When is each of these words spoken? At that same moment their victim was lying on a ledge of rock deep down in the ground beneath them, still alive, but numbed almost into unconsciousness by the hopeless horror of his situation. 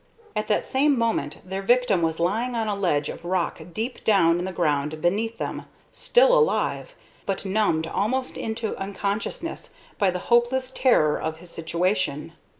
At 0.35 0.47
that 0.47 0.63
same 0.65 0.97
moment 0.97 1.41
their 1.45 1.61
victim 1.61 2.01
was 2.01 2.19
lying 2.19 2.55
on 2.55 2.67
a 2.67 2.73
ledge 2.73 3.07
of 3.07 3.23
rock 3.23 3.61
deep 3.71 4.03
down 4.03 4.39
in 4.39 4.45
the 4.45 4.51
ground 4.51 4.99
beneath 4.99 5.37
them, 5.37 5.65
still 5.91 6.35
alive, 6.35 6.95
but 7.27 7.45
numbed 7.45 7.85
almost 7.85 8.35
into 8.35 8.75
unconsciousness 8.79 9.75
by 9.99 10.09
the 10.09 10.17
hopeless 10.33 10.75
horror 10.75 11.21
of 11.21 11.37
his 11.37 11.51
situation. 11.51 12.33